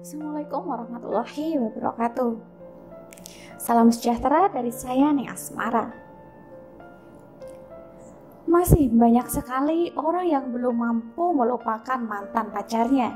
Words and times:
Assalamualaikum 0.00 0.64
warahmatullahi 0.64 1.60
wabarakatuh. 1.60 2.32
Salam 3.60 3.92
sejahtera 3.92 4.48
dari 4.48 4.72
saya 4.72 5.12
Nih 5.12 5.28
Asmara. 5.28 5.92
Masih 8.48 8.88
banyak 8.88 9.28
sekali 9.28 9.92
orang 9.92 10.24
yang 10.24 10.44
belum 10.56 10.72
mampu 10.72 11.36
melupakan 11.36 12.00
mantan 12.00 12.48
pacarnya. 12.48 13.12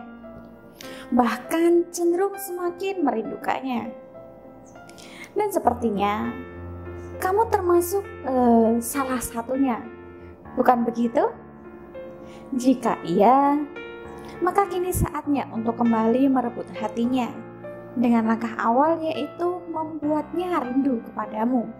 Bahkan 1.09 1.89
cenderung 1.89 2.37
semakin 2.37 3.01
merindukannya. 3.01 3.89
Dan 5.33 5.49
sepertinya 5.57 6.37
kamu 7.17 7.49
termasuk 7.49 8.05
uh, 8.29 8.77
salah 8.85 9.25
satunya. 9.25 9.81
Bukan 10.53 10.85
begitu? 10.85 11.33
Jika 12.53 13.01
iya, 13.09 13.57
maka 14.41 14.67
kini 14.69 14.91
saatnya 14.91 15.49
untuk 15.53 15.81
kembali 15.81 16.29
merebut 16.29 16.69
hatinya 16.77 17.31
dengan 17.95 18.27
langkah 18.27 18.53
awal 18.59 18.99
yaitu 18.99 19.63
membuatnya 19.71 20.59
rindu 20.63 20.99
kepadamu. 21.11 21.71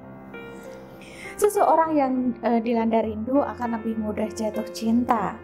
Seseorang 1.35 1.91
yang 1.99 2.13
e, 2.47 2.63
dilanda 2.63 3.03
rindu 3.03 3.43
akan 3.43 3.75
lebih 3.79 3.99
mudah 3.99 4.31
jatuh 4.31 4.67
cinta, 4.71 5.35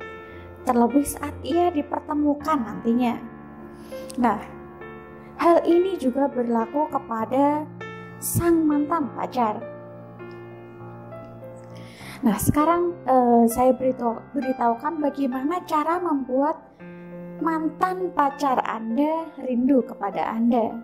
terlebih 0.63 1.03
saat 1.03 1.35
ia 1.43 1.75
dipertemukan 1.75 2.63
nantinya. 2.63 3.19
Nah, 4.23 4.39
hal 5.43 5.67
ini 5.67 5.99
juga 5.99 6.31
berlaku 6.31 6.87
kepada 6.95 7.67
sang 8.23 8.63
mantan 8.63 9.11
pacar. 9.19 9.59
Nah, 12.23 12.39
sekarang 12.39 12.95
e, 13.03 13.17
saya 13.51 13.75
beritahu, 13.75 14.23
beritahukan 14.31 15.03
bagaimana 15.03 15.59
cara 15.67 15.99
membuat 15.99 16.70
mantan 17.41 18.13
pacar 18.13 18.61
Anda 18.65 19.33
rindu 19.41 19.83
kepada 19.85 20.31
Anda. 20.31 20.77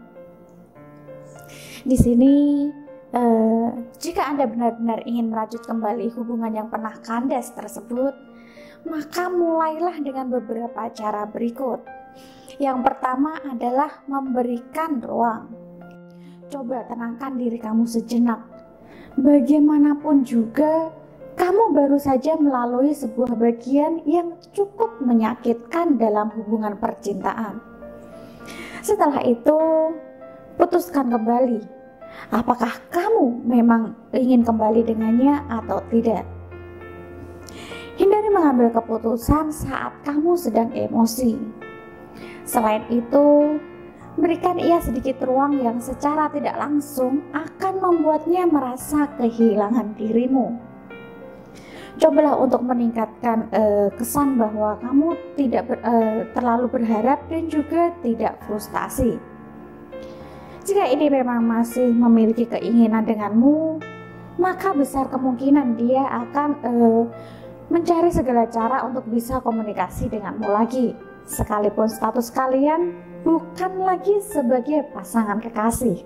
Di 1.86 1.94
sini, 1.94 2.66
eh, 3.14 3.68
jika 4.00 4.26
Anda 4.26 4.50
benar-benar 4.50 5.06
ingin 5.06 5.30
merajut 5.30 5.62
kembali 5.62 6.10
hubungan 6.16 6.52
yang 6.52 6.68
pernah 6.72 6.96
kandas 7.04 7.54
tersebut, 7.54 8.12
maka 8.88 9.30
mulailah 9.30 10.02
dengan 10.02 10.32
beberapa 10.32 10.90
cara 10.90 11.28
berikut. 11.28 11.84
Yang 12.56 12.78
pertama 12.88 13.36
adalah 13.44 14.02
memberikan 14.08 14.98
ruang. 15.04 15.52
Coba 16.48 16.86
tenangkan 16.88 17.36
diri 17.36 17.58
kamu 17.60 17.84
sejenak. 17.84 18.40
Bagaimanapun 19.18 20.22
juga, 20.22 20.94
kamu 21.36 21.76
baru 21.76 22.00
saja 22.00 22.32
melalui 22.40 22.96
sebuah 22.96 23.36
bagian 23.36 24.00
yang 24.08 24.40
cukup 24.56 24.96
menyakitkan 25.04 26.00
dalam 26.00 26.32
hubungan 26.32 26.80
percintaan. 26.80 27.60
Setelah 28.80 29.20
itu, 29.20 29.60
putuskan 30.56 31.12
kembali. 31.12 31.60
Apakah 32.32 32.80
kamu 32.88 33.44
memang 33.44 33.92
ingin 34.16 34.48
kembali 34.48 34.88
dengannya 34.88 35.44
atau 35.52 35.84
tidak? 35.92 36.24
Hindari 38.00 38.32
mengambil 38.32 38.72
keputusan 38.72 39.52
saat 39.52 39.92
kamu 40.08 40.40
sedang 40.40 40.72
emosi. 40.72 41.36
Selain 42.48 42.88
itu, 42.88 43.60
berikan 44.16 44.56
ia 44.56 44.80
sedikit 44.80 45.20
ruang 45.28 45.60
yang 45.60 45.76
secara 45.84 46.32
tidak 46.32 46.56
langsung 46.56 47.20
akan 47.36 47.74
membuatnya 47.84 48.48
merasa 48.48 49.04
kehilangan 49.20 49.92
dirimu 50.00 50.65
cobalah 51.96 52.36
untuk 52.36 52.60
meningkatkan 52.60 53.48
uh, 53.52 53.88
kesan 53.96 54.36
bahwa 54.36 54.76
kamu 54.84 55.16
tidak 55.36 55.62
ber, 55.64 55.78
uh, 55.80 56.28
terlalu 56.36 56.66
berharap 56.68 57.24
dan 57.32 57.48
juga 57.48 57.92
tidak 58.04 58.36
frustasi. 58.44 59.16
Jika 60.66 60.84
ini 60.92 61.08
memang 61.08 61.40
masih 61.46 61.88
memiliki 61.88 62.44
keinginan 62.44 63.06
denganmu, 63.06 63.80
maka 64.36 64.76
besar 64.76 65.08
kemungkinan 65.08 65.80
dia 65.80 66.04
akan 66.04 66.48
uh, 66.66 67.02
mencari 67.72 68.12
segala 68.12 68.46
cara 68.46 68.84
untuk 68.84 69.08
bisa 69.08 69.40
komunikasi 69.40 70.12
denganmu 70.12 70.46
lagi, 70.46 70.92
sekalipun 71.24 71.88
status 71.88 72.28
kalian 72.28 72.92
bukan 73.24 73.72
lagi 73.82 74.20
sebagai 74.20 74.86
pasangan 74.92 75.40
kekasih. 75.40 76.04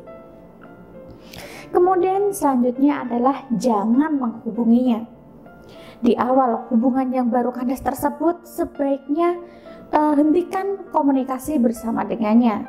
Kemudian 1.71 2.35
selanjutnya 2.35 3.07
adalah 3.07 3.47
jangan 3.55 4.19
menghubunginya 4.19 5.20
di 6.01 6.17
awal 6.17 6.69
hubungan 6.73 7.13
yang 7.13 7.29
baru 7.29 7.53
kandas 7.53 7.85
tersebut 7.85 8.49
sebaiknya 8.49 9.37
uh, 9.93 10.17
hentikan 10.17 10.89
komunikasi 10.89 11.61
bersama 11.61 12.09
dengannya. 12.09 12.65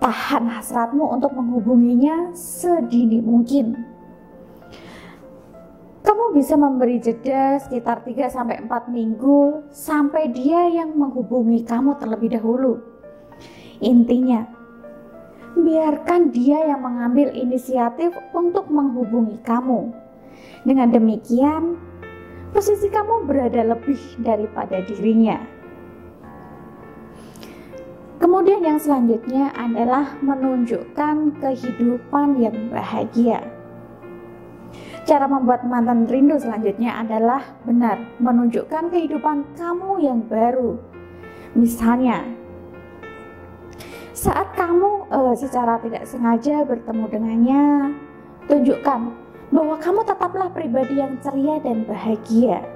Tahan 0.00 0.48
hasratmu 0.48 1.04
untuk 1.12 1.32
menghubunginya 1.36 2.32
sedini 2.36 3.20
mungkin. 3.20 3.76
Kamu 6.04 6.36
bisa 6.36 6.60
memberi 6.60 7.00
jeda 7.00 7.56
sekitar 7.60 8.04
3 8.04 8.28
sampai 8.28 8.60
4 8.60 8.92
minggu 8.92 9.64
sampai 9.72 10.28
dia 10.32 10.68
yang 10.68 10.92
menghubungi 10.92 11.64
kamu 11.64 11.96
terlebih 11.96 12.36
dahulu. 12.36 12.84
Intinya, 13.80 14.44
biarkan 15.56 16.28
dia 16.28 16.68
yang 16.68 16.84
mengambil 16.84 17.32
inisiatif 17.32 18.12
untuk 18.36 18.68
menghubungi 18.68 19.40
kamu. 19.40 19.96
Dengan 20.68 20.92
demikian, 20.92 21.80
posisi 22.54 22.86
kamu 22.86 23.26
berada 23.26 23.66
lebih 23.66 23.98
daripada 24.22 24.78
dirinya. 24.86 25.42
Kemudian 28.22 28.62
yang 28.62 28.78
selanjutnya 28.78 29.50
adalah 29.58 30.14
menunjukkan 30.22 31.42
kehidupan 31.42 32.38
yang 32.38 32.56
bahagia. 32.70 33.42
Cara 35.04 35.28
membuat 35.28 35.66
mantan 35.68 36.08
rindu 36.08 36.40
selanjutnya 36.40 36.96
adalah 36.96 37.44
benar 37.68 38.00
menunjukkan 38.22 38.88
kehidupan 38.88 39.44
kamu 39.58 40.00
yang 40.00 40.24
baru. 40.24 40.80
Misalnya, 41.52 42.24
saat 44.16 44.56
kamu 44.56 45.10
uh, 45.12 45.34
secara 45.36 45.76
tidak 45.84 46.08
sengaja 46.08 46.64
bertemu 46.64 47.04
dengannya, 47.12 47.64
tunjukkan 48.48 49.23
bahwa 49.54 49.78
kamu 49.78 50.02
tetaplah 50.02 50.50
pribadi 50.50 50.98
yang 50.98 51.14
ceria 51.22 51.62
dan 51.62 51.86
bahagia. 51.86 52.66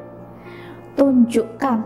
Tunjukkan 0.95 1.79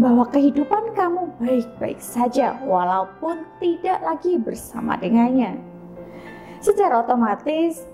bahwa 0.00 0.24
kehidupan 0.32 0.96
kamu 0.96 1.36
baik-baik 1.36 2.00
saja 2.00 2.56
walaupun 2.64 3.44
tidak 3.60 4.00
lagi 4.00 4.40
bersama 4.40 4.96
dengannya. 4.96 5.60
Secara 6.64 7.04
otomatis, 7.04 7.84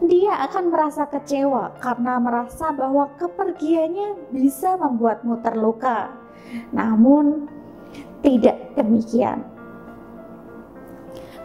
dia 0.00 0.32
akan 0.48 0.72
merasa 0.72 1.04
kecewa 1.04 1.76
karena 1.76 2.16
merasa 2.16 2.72
bahwa 2.72 3.12
kepergiannya 3.20 4.32
bisa 4.32 4.80
membuatmu 4.80 5.44
terluka. 5.44 6.08
Namun, 6.72 7.52
tidak 8.24 8.56
demikian 8.80 9.57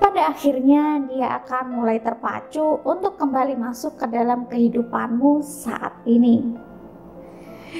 pada 0.04 0.36
akhirnya 0.36 1.00
dia 1.08 1.40
akan 1.40 1.80
mulai 1.80 2.04
terpacu 2.04 2.84
untuk 2.84 3.16
kembali 3.16 3.56
masuk 3.56 3.96
ke 3.96 4.12
dalam 4.12 4.52
kehidupanmu 4.52 5.40
saat 5.40 5.96
ini. 6.04 6.44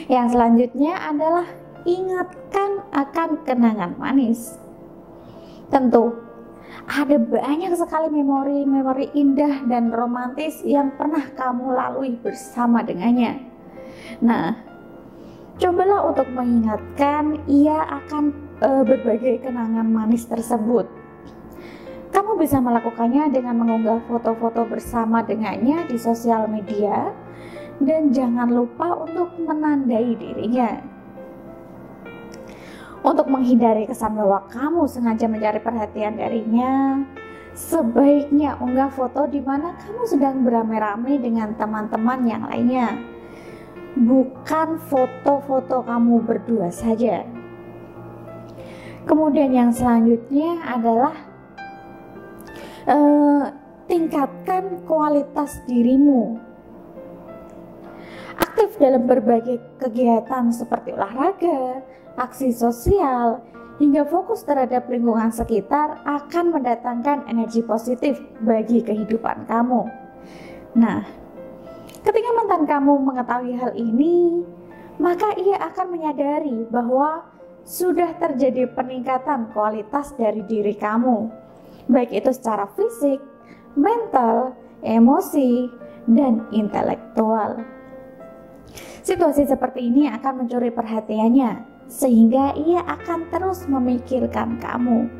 Yang 0.08 0.32
selanjutnya 0.32 1.04
adalah 1.04 1.44
ingatkan 1.84 2.88
akan 2.96 3.44
kenangan 3.44 4.00
manis. 4.00 4.56
Tentu, 5.68 6.16
ada 6.88 7.20
banyak 7.20 7.76
sekali 7.76 8.08
memori-memori 8.08 9.12
indah 9.12 9.68
dan 9.68 9.92
romantis 9.92 10.64
yang 10.64 10.96
pernah 10.96 11.28
kamu 11.36 11.76
lalui 11.76 12.16
bersama 12.24 12.88
dengannya. 12.88 13.52
Nah, 14.24 14.56
cobalah 15.60 16.08
untuk 16.08 16.32
mengingatkan 16.32 17.36
ia 17.52 17.84
akan 17.84 18.32
e, 18.64 18.70
berbagai 18.88 19.44
kenangan 19.44 19.92
manis 19.92 20.24
tersebut 20.24 21.03
kamu 22.14 22.38
bisa 22.38 22.62
melakukannya 22.62 23.34
dengan 23.34 23.58
mengunggah 23.58 24.06
foto-foto 24.06 24.70
bersama 24.70 25.26
dengannya 25.26 25.90
di 25.90 25.98
sosial 25.98 26.46
media 26.46 27.10
dan 27.82 28.14
jangan 28.14 28.54
lupa 28.54 29.02
untuk 29.02 29.34
menandai 29.42 30.14
dirinya. 30.14 30.78
Untuk 33.04 33.28
menghindari 33.28 33.90
kesan 33.90 34.16
bahwa 34.16 34.48
kamu 34.48 34.88
sengaja 34.88 35.28
mencari 35.28 35.60
perhatian 35.60 36.16
darinya, 36.16 37.04
sebaiknya 37.52 38.56
unggah 38.62 38.88
foto 38.94 39.28
di 39.28 39.44
mana 39.44 39.76
kamu 39.76 40.08
sedang 40.08 40.46
beramai-ramai 40.48 41.20
dengan 41.20 41.52
teman-teman 41.58 42.24
yang 42.24 42.48
lainnya. 42.48 42.96
Bukan 44.00 44.80
foto-foto 44.88 45.84
kamu 45.84 46.24
berdua 46.24 46.72
saja. 46.72 47.28
Kemudian 49.04 49.52
yang 49.52 49.76
selanjutnya 49.76 50.64
adalah 50.64 51.33
uh, 52.88 53.44
tingkatkan 53.88 54.84
kualitas 54.88 55.60
dirimu. 55.68 56.40
Aktif 58.34 58.78
dalam 58.82 59.06
berbagai 59.06 59.62
kegiatan 59.78 60.50
seperti 60.50 60.94
olahraga, 60.94 61.86
aksi 62.18 62.50
sosial, 62.50 63.42
hingga 63.78 64.06
fokus 64.06 64.46
terhadap 64.46 64.90
lingkungan 64.90 65.34
sekitar 65.34 66.02
akan 66.06 66.46
mendatangkan 66.54 67.26
energi 67.30 67.66
positif 67.66 68.22
bagi 68.42 68.82
kehidupan 68.82 69.46
kamu. 69.50 69.90
Nah, 70.78 71.06
ketika 72.02 72.30
mantan 72.34 72.66
kamu 72.66 72.94
mengetahui 73.06 73.54
hal 73.58 73.72
ini, 73.78 74.46
maka 75.02 75.34
ia 75.38 75.58
akan 75.70 75.88
menyadari 75.90 76.66
bahwa 76.70 77.26
sudah 77.64 78.14
terjadi 78.20 78.70
peningkatan 78.76 79.50
kualitas 79.56 80.14
dari 80.20 80.44
diri 80.46 80.76
kamu, 80.76 81.32
baik 81.88 82.12
itu 82.14 82.30
secara 82.32 82.70
fisik, 82.76 83.20
mental, 83.76 84.56
emosi, 84.84 85.72
dan 86.08 86.48
intelektual. 86.52 87.64
Situasi 89.04 89.44
seperti 89.48 89.92
ini 89.92 90.08
akan 90.08 90.44
mencuri 90.44 90.72
perhatiannya, 90.72 91.84
sehingga 91.92 92.56
ia 92.56 92.84
akan 92.88 93.28
terus 93.28 93.68
memikirkan 93.68 94.60
kamu. 94.64 95.12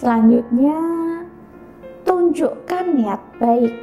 Selanjutnya, 0.00 0.78
tunjukkan 2.08 2.84
niat 2.96 3.20
baik. 3.36 3.74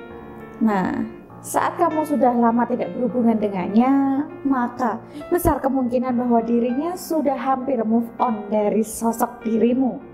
Nah, 0.66 1.06
saat 1.44 1.78
kamu 1.78 2.08
sudah 2.08 2.34
lama 2.34 2.66
tidak 2.66 2.96
berhubungan 2.98 3.38
dengannya, 3.38 4.26
maka 4.48 4.98
besar 5.30 5.62
kemungkinan 5.62 6.16
bahwa 6.18 6.42
dirinya 6.42 6.98
sudah 6.98 7.38
hampir 7.38 7.84
move 7.86 8.10
on 8.18 8.48
dari 8.50 8.82
sosok 8.82 9.46
dirimu. 9.46 10.13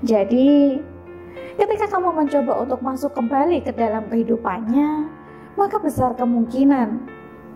Jadi, 0.00 0.80
ketika 1.60 1.86
kamu 1.92 2.24
mencoba 2.24 2.52
untuk 2.64 2.80
masuk 2.80 3.12
kembali 3.12 3.60
ke 3.60 3.72
dalam 3.76 4.08
kehidupannya, 4.08 5.08
maka 5.60 5.76
besar 5.76 6.16
kemungkinan 6.16 7.04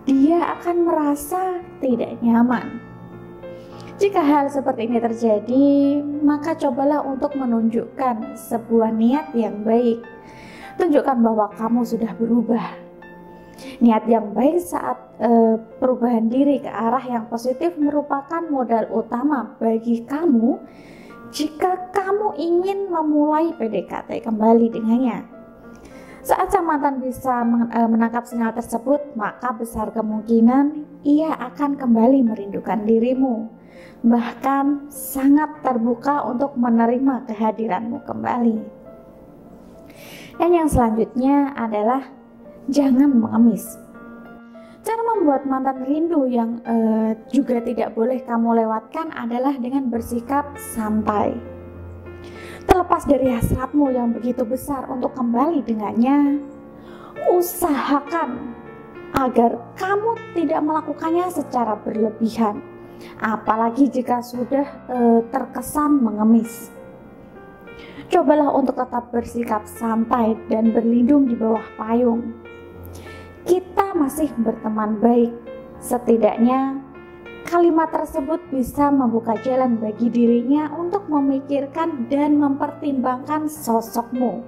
dia 0.05 0.53
akan 0.59 0.85
merasa 0.85 1.57
tidak 1.81 2.21
nyaman. 2.21 2.85
Jika 3.95 4.19
hal 4.19 4.51
seperti 4.51 4.91
ini 4.91 4.99
terjadi, 4.99 5.67
maka 6.19 6.51
cobalah 6.59 6.99
untuk 7.07 7.31
menunjukkan 7.39 8.35
sebuah 8.35 8.91
niat 8.91 9.31
yang 9.31 9.63
baik. 9.63 10.03
Tunjukkan 10.75 11.17
bahwa 11.23 11.47
kamu 11.55 11.87
sudah 11.87 12.11
berubah. 12.19 12.75
Niat 13.79 14.03
yang 14.11 14.35
baik 14.35 14.59
saat 14.59 14.99
e, 15.15 15.57
perubahan 15.79 16.27
diri 16.27 16.59
ke 16.59 16.67
arah 16.67 16.99
yang 17.07 17.31
positif 17.31 17.79
merupakan 17.79 18.43
modal 18.51 18.83
utama 18.91 19.55
bagi 19.63 20.03
kamu 20.03 20.59
jika 21.35 21.91
kamu 21.91 22.39
ingin 22.39 22.87
memulai 22.87 23.51
PDKT 23.59 24.23
kembali 24.23 24.71
dengannya. 24.71 25.27
Saat 26.25 26.49
sang 26.49 26.65
bisa 27.03 27.45
e, 27.69 27.79
menangkap 27.85 28.25
sinyal 28.25 28.55
tersebut, 28.55 29.13
maka 29.13 29.53
besar 29.53 29.93
kemungkinan 29.93 30.87
ia 31.05 31.29
akan 31.37 31.77
kembali 31.77 32.25
merindukan 32.25 32.81
dirimu. 32.81 33.51
Bahkan 34.01 34.89
sangat 34.89 35.61
terbuka 35.61 36.25
untuk 36.25 36.57
menerima 36.57 37.29
kehadiranmu 37.29 38.01
kembali. 38.09 38.57
Dan 40.41 40.49
yang 40.49 40.65
selanjutnya 40.71 41.53
adalah 41.53 42.09
jangan 42.73 43.11
mengemis. 43.11 43.84
Cara 44.85 45.01
membuat 45.01 45.49
mantan 45.49 45.81
rindu 45.81 46.29
yang 46.29 46.61
uh, 46.61 47.17
juga 47.33 47.57
tidak 47.65 47.97
boleh 47.97 48.21
kamu 48.21 48.61
lewatkan 48.61 49.09
adalah 49.17 49.57
dengan 49.57 49.89
bersikap 49.89 50.53
santai 50.61 51.33
Terlepas 52.65 53.05
dari 53.05 53.29
hasratmu 53.29 53.93
yang 53.93 54.09
begitu 54.09 54.41
besar 54.41 54.89
untuk 54.89 55.13
kembali 55.13 55.61
dengannya, 55.61 56.41
usahakan 57.29 58.57
agar 59.13 59.61
kamu 59.77 60.17
tidak 60.33 60.59
melakukannya 60.65 61.29
secara 61.29 61.77
berlebihan, 61.77 62.59
apalagi 63.21 63.85
jika 63.87 64.19
sudah 64.19 64.65
e, 64.89 64.97
terkesan 65.29 66.01
mengemis. 66.01 66.73
Cobalah 68.09 68.49
untuk 68.57 68.75
tetap 68.81 69.13
bersikap 69.13 69.63
santai 69.69 70.33
dan 70.49 70.73
berlindung 70.73 71.29
di 71.29 71.37
bawah 71.37 71.63
payung. 71.77 72.33
Kita 73.45 73.93
masih 73.93 74.33
berteman 74.41 74.97
baik, 74.99 75.31
setidaknya 75.77 76.85
Kalimat 77.45 77.93
tersebut 77.93 78.41
bisa 78.49 78.89
membuka 78.89 79.37
jalan 79.45 79.77
bagi 79.77 80.09
dirinya 80.09 80.73
untuk 80.73 81.05
memikirkan 81.05 82.09
dan 82.09 82.41
mempertimbangkan 82.41 83.45
sosokmu, 83.45 84.41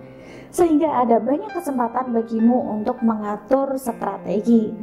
sehingga 0.49 1.05
ada 1.05 1.21
banyak 1.21 1.53
kesempatan 1.53 2.09
bagimu 2.09 2.57
untuk 2.73 2.97
mengatur 3.05 3.77
strategi. 3.77 4.73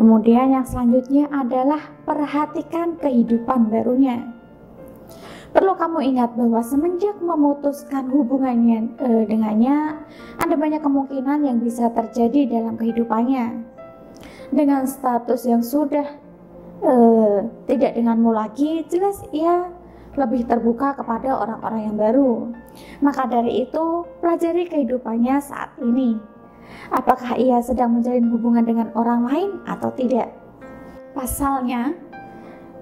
Kemudian, 0.00 0.56
yang 0.56 0.64
selanjutnya 0.64 1.28
adalah 1.28 1.92
perhatikan 2.08 2.96
kehidupan 2.96 3.68
barunya. 3.68 4.37
Perlu 5.48 5.72
kamu 5.74 5.98
ingat 6.12 6.36
bahwa 6.36 6.60
semenjak 6.60 7.16
memutuskan 7.24 8.12
hubungannya 8.12 8.92
eh, 9.00 9.22
dengannya, 9.24 9.96
ada 10.36 10.54
banyak 10.54 10.84
kemungkinan 10.84 11.48
yang 11.48 11.58
bisa 11.64 11.88
terjadi 11.92 12.60
dalam 12.60 12.76
kehidupannya 12.76 13.64
dengan 14.52 14.88
status 14.88 15.44
yang 15.44 15.60
sudah 15.60 16.08
uh, 16.80 17.44
tidak 17.68 17.96
denganmu 17.96 18.32
lagi, 18.32 18.84
jelas 18.88 19.20
ia 19.32 19.68
lebih 20.18 20.48
terbuka 20.50 20.98
kepada 20.98 21.36
orang-orang 21.38 21.92
yang 21.92 21.96
baru. 21.96 22.32
Maka 23.04 23.30
dari 23.30 23.68
itu, 23.68 24.08
pelajari 24.18 24.66
kehidupannya 24.66 25.38
saat 25.38 25.70
ini. 25.78 26.18
Apakah 26.90 27.38
ia 27.38 27.60
sedang 27.62 27.96
menjalin 27.96 28.28
hubungan 28.32 28.64
dengan 28.64 28.88
orang 28.98 29.24
lain 29.28 29.50
atau 29.68 29.92
tidak? 29.94 30.32
Pasalnya, 31.14 31.94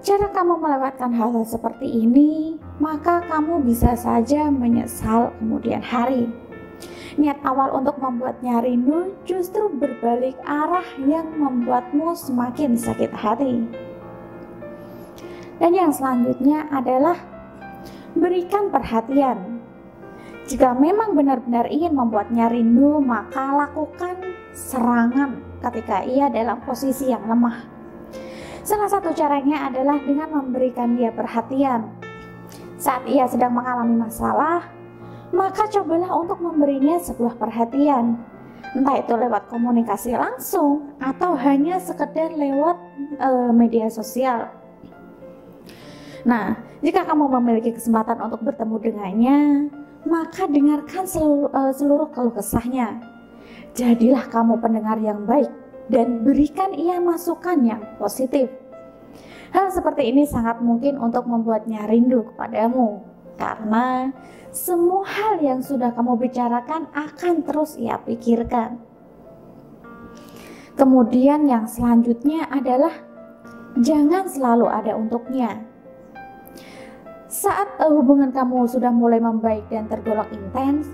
cara 0.03 0.27
kamu 0.33 0.59
melewatkan 0.61 1.11
hal-hal 1.13 1.45
seperti 1.45 2.05
ini, 2.05 2.57
maka 2.77 3.23
kamu 3.25 3.63
bisa 3.65 3.97
saja 3.97 4.49
menyesal 4.49 5.33
kemudian 5.41 5.81
hari 5.81 6.29
niat 7.17 7.41
awal 7.41 7.73
untuk 7.73 7.97
membuatnya 7.97 8.61
rindu 8.61 9.17
justru 9.25 9.67
berbalik 9.73 10.37
arah 10.45 10.85
yang 11.01 11.25
membuatmu 11.33 12.13
semakin 12.13 12.77
sakit 12.77 13.09
hati. 13.09 13.65
Dan 15.57 15.73
yang 15.73 15.89
selanjutnya 15.89 16.69
adalah 16.69 17.17
berikan 18.13 18.69
perhatian. 18.69 19.57
Jika 20.47 20.77
memang 20.77 21.17
benar-benar 21.17 21.67
ingin 21.67 21.97
membuatnya 21.97 22.47
rindu, 22.47 23.01
maka 23.01 23.65
lakukan 23.65 24.21
serangan 24.53 25.41
ketika 25.59 26.05
ia 26.05 26.29
dalam 26.29 26.61
posisi 26.63 27.09
yang 27.09 27.25
lemah. 27.25 27.76
Salah 28.67 28.91
satu 28.91 29.15
caranya 29.15 29.71
adalah 29.71 29.95
dengan 30.03 30.27
memberikan 30.27 30.99
dia 30.99 31.07
perhatian. 31.07 31.87
Saat 32.75 33.07
ia 33.07 33.23
sedang 33.23 33.55
mengalami 33.55 33.95
masalah, 33.95 34.67
maka 35.31 35.71
cobalah 35.71 36.11
untuk 36.19 36.43
memberinya 36.43 36.99
sebuah 36.99 37.39
perhatian. 37.39 38.19
Entah 38.75 38.99
itu 38.99 39.15
lewat 39.15 39.47
komunikasi 39.47 40.19
langsung 40.19 40.99
atau 40.99 41.39
hanya 41.39 41.79
sekedar 41.79 42.35
lewat 42.35 42.75
e, 43.15 43.29
media 43.55 43.87
sosial. 43.87 44.51
Nah, 46.27 46.59
jika 46.83 47.07
kamu 47.07 47.39
memiliki 47.39 47.71
kesempatan 47.71 48.19
untuk 48.19 48.43
bertemu 48.43 48.75
dengannya, 48.83 49.39
maka 50.03 50.43
dengarkan 50.43 51.07
seluruh, 51.07 51.55
e, 51.55 51.61
seluruh 51.71 52.11
keluh 52.11 52.35
kesahnya. 52.35 52.99
Jadilah 53.79 54.27
kamu 54.27 54.59
pendengar 54.59 54.99
yang 54.99 55.23
baik 55.23 55.66
dan 55.87 56.23
berikan 56.23 56.75
ia 56.75 56.99
masukan 56.99 57.57
yang 57.63 57.81
positif. 57.99 58.51
Hal 59.55 59.71
seperti 59.71 60.11
ini 60.11 60.27
sangat 60.27 60.59
mungkin 60.59 60.99
untuk 60.99 61.23
membuatnya 61.23 61.87
rindu 61.87 62.27
kepadamu 62.33 63.03
karena 63.39 64.11
semua 64.51 65.05
hal 65.07 65.39
yang 65.39 65.63
sudah 65.63 65.93
kamu 65.95 66.19
bicarakan 66.19 66.91
akan 66.91 67.45
terus 67.45 67.79
ia 67.79 67.95
pikirkan. 68.01 68.81
Kemudian 70.77 71.49
yang 71.49 71.65
selanjutnya 71.65 72.45
adalah 72.53 72.93
jangan 73.81 74.29
selalu 74.29 74.67
ada 74.69 74.93
untuknya. 74.93 75.65
Saat 77.27 77.81
hubungan 77.81 78.29
kamu 78.33 78.65
sudah 78.69 78.93
mulai 78.93 79.21
membaik 79.21 79.69
dan 79.69 79.89
tergolong 79.89 80.29
intens, 80.31 80.89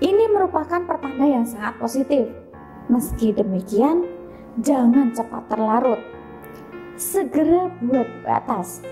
ini 0.00 0.28
merupakan 0.28 0.82
pertanda 0.84 1.24
yang 1.24 1.46
sangat 1.46 1.78
positif. 1.78 2.43
Meski 2.88 3.32
demikian, 3.32 4.04
jangan 4.60 5.12
cepat 5.16 5.48
terlarut. 5.48 6.00
Segera 6.94 7.72
buat 7.82 8.06
batas 8.22 8.84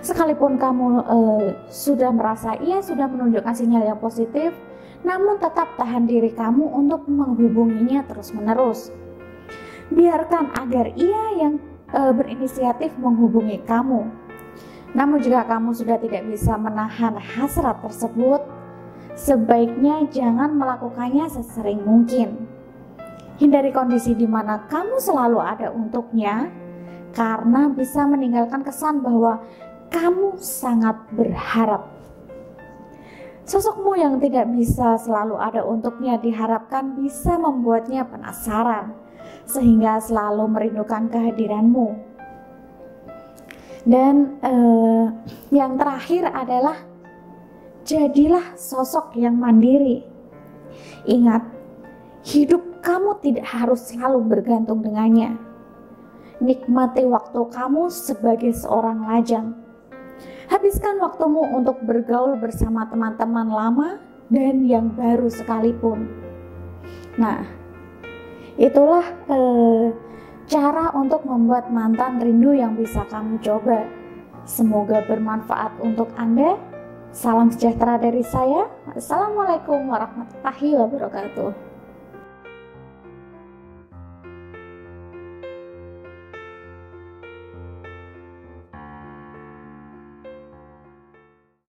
Sekalipun 0.00 0.56
kamu 0.56 0.86
uh, 1.04 1.46
sudah 1.68 2.12
merasa 2.12 2.56
ia 2.60 2.80
sudah 2.80 3.08
menunjukkan 3.08 3.52
sinyal 3.52 3.84
yang 3.84 4.00
positif, 4.00 4.52
namun 5.04 5.36
tetap 5.40 5.76
tahan 5.76 6.08
diri 6.08 6.32
kamu 6.32 6.64
untuk 6.64 7.04
menghubunginya 7.08 8.04
terus-menerus. 8.08 8.92
Biarkan 9.92 10.56
agar 10.56 10.94
ia 10.96 11.24
yang 11.36 11.60
uh, 11.92 12.12
berinisiatif 12.16 12.94
menghubungi 12.96 13.60
kamu. 13.64 14.08
Namun 14.90 15.22
jika 15.22 15.46
kamu 15.46 15.70
sudah 15.76 16.02
tidak 16.02 16.26
bisa 16.26 16.58
menahan 16.58 17.14
hasrat 17.14 17.78
tersebut, 17.84 18.42
sebaiknya 19.14 20.08
jangan 20.10 20.56
melakukannya 20.56 21.30
sesering 21.30 21.82
mungkin. 21.86 22.49
Hindari 23.40 23.72
kondisi 23.72 24.12
di 24.12 24.28
mana 24.28 24.68
kamu 24.68 25.00
selalu 25.00 25.40
ada 25.40 25.72
untuknya 25.72 26.52
karena 27.16 27.72
bisa 27.72 28.04
meninggalkan 28.04 28.60
kesan 28.60 29.00
bahwa 29.00 29.40
kamu 29.88 30.36
sangat 30.38 31.00
berharap. 31.16 31.88
Sosokmu 33.48 33.98
yang 33.98 34.22
tidak 34.22 34.46
bisa 34.54 34.94
selalu 34.94 35.34
ada 35.34 35.66
untuknya 35.66 36.20
diharapkan 36.22 36.94
bisa 36.94 37.34
membuatnya 37.34 38.06
penasaran, 38.06 38.94
sehingga 39.42 39.98
selalu 39.98 40.46
merindukan 40.46 41.10
kehadiranmu. 41.10 41.98
Dan 43.82 44.38
eh, 44.38 45.06
yang 45.50 45.74
terakhir 45.74 46.30
adalah 46.30 46.78
jadilah 47.82 48.54
sosok 48.54 49.18
yang 49.18 49.34
mandiri. 49.34 50.06
Ingat, 51.10 51.42
hidup 52.22 52.69
kamu 52.80 53.20
tidak 53.20 53.46
harus 53.46 53.88
selalu 53.88 54.24
bergantung 54.24 54.80
dengannya. 54.80 55.36
Nikmati 56.40 57.04
waktu 57.04 57.40
kamu 57.52 57.92
sebagai 57.92 58.56
seorang 58.56 59.04
lajang 59.04 59.60
Habiskan 60.50 60.98
waktumu 60.98 61.46
untuk 61.54 61.78
bergaul 61.86 62.34
bersama 62.34 62.82
teman-teman 62.90 63.46
lama 63.46 63.88
dan 64.34 64.66
yang 64.66 64.90
baru 64.98 65.30
sekalipun. 65.30 66.10
Nah, 67.14 67.46
itulah 68.58 69.06
eh, 69.30 69.94
cara 70.50 70.90
untuk 70.98 71.22
membuat 71.22 71.70
mantan 71.70 72.18
rindu 72.18 72.50
yang 72.50 72.74
bisa 72.74 73.06
kamu 73.06 73.38
coba. 73.38 73.86
Semoga 74.42 75.06
bermanfaat 75.06 75.78
untuk 75.86 76.10
Anda. 76.18 76.58
Salam 77.14 77.54
sejahtera 77.54 78.02
dari 78.02 78.26
saya. 78.26 78.66
Assalamualaikum 78.90 79.86
warahmatullahi 79.86 80.74
wabarakatuh. 80.74 81.69